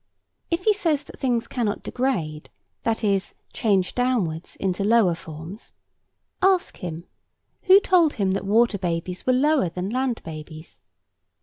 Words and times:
If 0.49 0.63
he 0.63 0.73
says 0.73 1.03
that 1.03 1.19
things 1.19 1.45
cannot 1.47 1.83
degrade, 1.83 2.49
that 2.81 3.03
is, 3.03 3.35
change 3.53 3.93
downwards 3.93 4.55
into 4.55 4.83
lower 4.83 5.13
forms, 5.13 5.73
ask 6.41 6.77
him, 6.77 7.05
who 7.65 7.79
told 7.79 8.13
him 8.13 8.31
that 8.31 8.43
water 8.43 8.79
babies 8.79 9.27
were 9.27 9.33
lower 9.33 9.69
than 9.69 9.91
land 9.91 10.23
babies? 10.23 10.79